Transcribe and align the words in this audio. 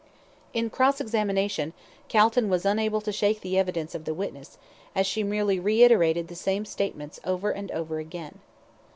In 0.51 0.71
cross 0.71 0.99
examination, 0.99 1.73
Calton 2.07 2.49
was 2.49 2.65
unable 2.65 3.01
to 3.01 3.11
shake 3.11 3.41
the 3.41 3.55
evidence 3.55 3.93
of 3.93 4.05
the 4.05 4.15
witness, 4.15 4.57
as 4.95 5.05
she 5.05 5.21
merely 5.21 5.59
reiterated 5.59 6.27
the 6.27 6.33
same 6.33 6.65
statements 6.65 7.19
over 7.23 7.51
and 7.51 7.69
over 7.69 7.99
again. 7.99 8.39